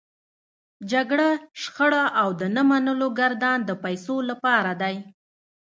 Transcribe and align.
جګړه، 0.91 1.29
شخړه 1.61 2.03
او 2.21 2.29
د 2.39 2.41
نه 2.55 2.63
منلو 2.69 3.07
ګردان 3.19 3.59
د 3.65 3.71
پيسو 3.83 4.15
لپاره 4.29 4.71
دی. 4.81 4.95